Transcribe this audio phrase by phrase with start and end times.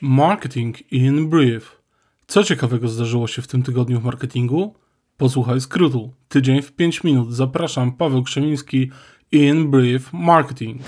[0.00, 1.82] Marketing in Brief.
[2.26, 4.74] Co ciekawego zdarzyło się w tym tygodniu w marketingu?
[5.16, 6.12] Posłuchaj skrótu.
[6.28, 7.32] Tydzień w 5 minut.
[7.34, 8.90] Zapraszam, Paweł Krzemiński,
[9.32, 10.82] in Brief Marketing.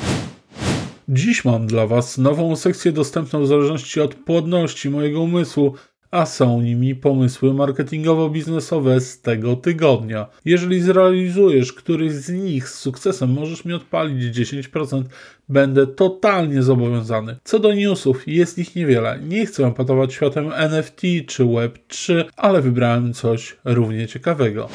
[1.09, 5.75] Dziś mam dla Was nową sekcję dostępną w zależności od płodności mojego umysłu–
[6.11, 10.27] a są nimi pomysły marketingowo-biznesowe z tego tygodnia.
[10.45, 15.03] Jeżeli zrealizujesz któryś z nich z sukcesem, możesz mi odpalić 10%.
[15.49, 17.37] Będę totalnie zobowiązany.
[17.45, 19.19] Co do newsów, jest ich niewiele.
[19.29, 24.69] Nie chcę patować światem NFT czy Web3, ale wybrałem coś równie ciekawego.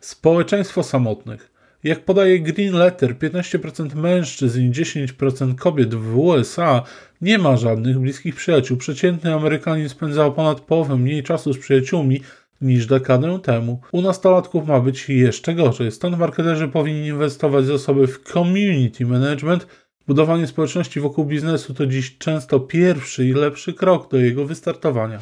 [0.00, 1.51] Społeczeństwo samotnych.
[1.84, 6.82] Jak podaje Green Letter, 15% mężczyzn i 10% kobiet w USA
[7.20, 8.76] nie ma żadnych bliskich przyjaciół.
[8.76, 12.20] Przeciętny Amerykanin spędzał ponad połowę mniej czasu z przyjaciółmi
[12.60, 13.80] niż dekadę temu.
[13.92, 15.92] U nastolatków ma być jeszcze gorzej.
[15.92, 19.66] Stąd marketerzy powinni inwestować zasoby w community management.
[20.06, 25.18] Budowanie społeczności wokół biznesu to dziś często pierwszy i lepszy krok do jego wystartowania.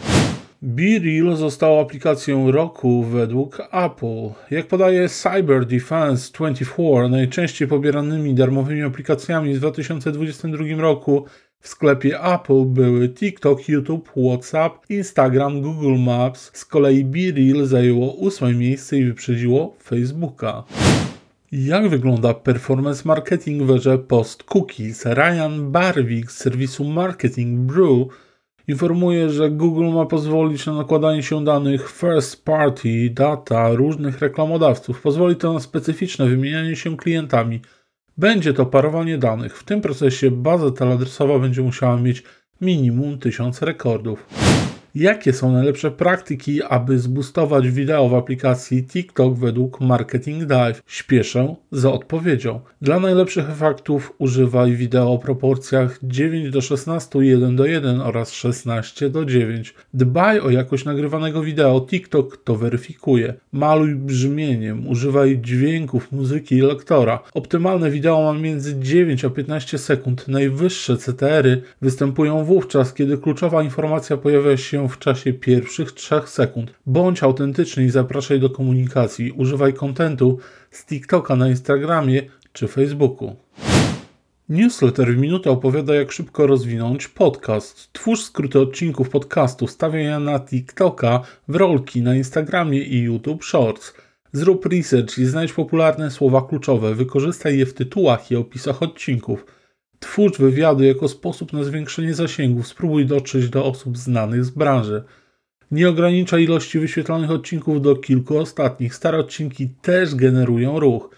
[0.62, 4.30] BeReal został aplikacją roku według Apple.
[4.50, 11.24] Jak podaje Cyber Defense 24, najczęściej pobieranymi darmowymi aplikacjami w 2022 roku
[11.60, 16.50] w sklepie Apple były TikTok, YouTube, WhatsApp, Instagram, Google Maps.
[16.54, 20.64] Z kolei BeReal zajęło ósme miejsce i wyprzedziło Facebooka.
[21.52, 25.04] Jak wygląda performance marketing w erze post-cookies?
[25.14, 28.08] Ryan Barwick z serwisu Marketing Brew
[28.70, 35.02] informuje, że Google ma pozwolić na nakładanie się danych first party data różnych reklamodawców.
[35.02, 37.60] Pozwoli to na specyficzne wymienianie się klientami.
[38.18, 39.58] Będzie to parowanie danych.
[39.58, 42.22] W tym procesie baza teladresowa będzie musiała mieć
[42.60, 44.26] minimum 1000 rekordów.
[44.94, 50.82] Jakie są najlepsze praktyki, aby zbustować wideo w aplikacji TikTok według Marketing Dive?
[50.86, 52.60] Śpieszę za odpowiedzią.
[52.82, 59.10] Dla najlepszych efektów używaj wideo o proporcjach 9 do 16, 1 do 1 oraz 16
[59.10, 59.74] do 9.
[59.94, 61.86] Dbaj o jakość nagrywanego wideo.
[61.90, 63.34] TikTok to weryfikuje.
[63.52, 67.22] Maluj brzmieniem, używaj dźwięków, muzyki i lektora.
[67.34, 70.28] Optymalne wideo ma między 9 a 15 sekund.
[70.28, 76.74] Najwyższe CTR-y występują wówczas, kiedy kluczowa informacja pojawia się w czasie pierwszych 3 sekund.
[76.86, 79.32] Bądź autentyczny i zapraszaj do komunikacji.
[79.32, 80.38] Używaj kontentu
[80.70, 83.36] z TikToka na Instagramie czy Facebooku.
[84.48, 87.92] Newsletter w minutę opowiada, jak szybko rozwinąć podcast.
[87.92, 93.94] Twórz skróty odcinków podcastu, stawiaj je na TikToka, w rolki na Instagramie i YouTube Shorts.
[94.32, 99.59] Zrób research i znajdź popularne słowa kluczowe, wykorzystaj je w tytułach i opisach odcinków.
[100.00, 102.68] Twórz wywiady jako sposób na zwiększenie zasięgów.
[102.68, 105.04] Spróbuj dotrzeć do osób znanych z branży.
[105.70, 108.94] Nie ogranicza ilości wyświetlonych odcinków do kilku ostatnich.
[108.94, 111.10] Stare odcinki też generują ruch.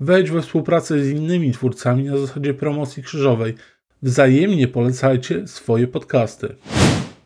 [0.00, 3.54] Wejdź we współpracę z innymi twórcami na zasadzie promocji krzyżowej.
[4.02, 6.56] Wzajemnie polecajcie swoje podcasty.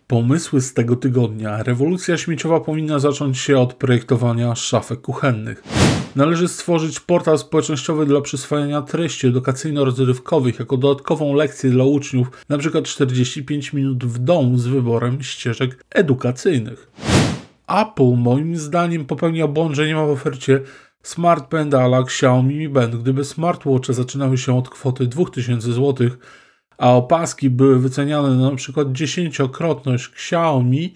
[0.07, 1.63] Pomysły z tego tygodnia.
[1.63, 5.63] Rewolucja śmieciowa powinna zacząć się od projektowania szafek kuchennych.
[6.17, 12.83] Należy stworzyć portal społecznościowy dla przyswajania treści edukacyjno-rozrywkowych jako dodatkową lekcję dla uczniów, np.
[12.83, 16.91] 45 minut w domu z wyborem ścieżek edukacyjnych.
[17.69, 20.61] Apple moim zdaniem popełnia błąd, że nie ma w ofercie
[21.03, 22.97] Smart Band ala Xiaomi Mi Band.
[22.97, 26.09] Gdyby smartwatche zaczynały się od kwoty 2000 zł,
[26.79, 28.85] a opaski były wyceniane na np.
[28.93, 30.95] dziesięciokrotność Xiaomi,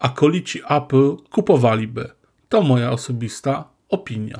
[0.00, 2.10] akolici Apple kupowaliby.
[2.48, 4.38] To moja osobista opinia.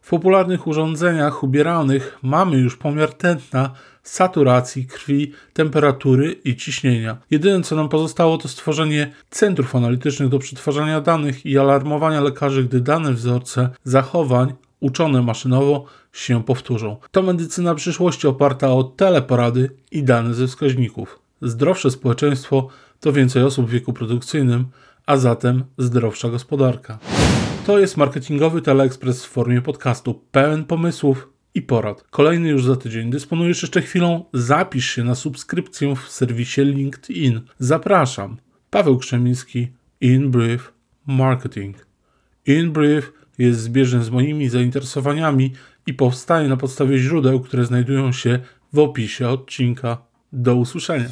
[0.00, 3.70] W popularnych urządzeniach ubieralnych mamy już pomiar tętna,
[4.02, 7.16] saturacji krwi, temperatury i ciśnienia.
[7.30, 12.80] Jedyne co nam pozostało to stworzenie centrów analitycznych do przetwarzania danych i alarmowania lekarzy, gdy
[12.80, 16.96] dane wzorce zachowań uczone maszynowo się powtórzą.
[17.10, 21.18] To medycyna przyszłości oparta o teleporady i dane ze wskaźników.
[21.42, 22.68] Zdrowsze społeczeństwo
[23.00, 24.64] to więcej osób w wieku produkcyjnym,
[25.06, 26.98] a zatem zdrowsza gospodarka.
[27.66, 32.02] To jest marketingowy teleekspres w formie podcastu, pełen pomysłów i porad.
[32.10, 33.10] Kolejny już za tydzień.
[33.10, 34.24] Dysponujesz jeszcze chwilą?
[34.32, 37.40] Zapisz się na subskrypcję w serwisie LinkedIn.
[37.58, 38.36] Zapraszam.
[38.70, 39.68] Paweł Krzemiński,
[40.00, 40.72] In Brief
[41.06, 41.86] Marketing.
[42.46, 45.52] In Brief jest zbieżny z moimi zainteresowaniami
[45.86, 48.38] i powstaje na podstawie źródeł, które znajdują się
[48.72, 49.98] w opisie odcinka.
[50.32, 51.08] Do usłyszenia.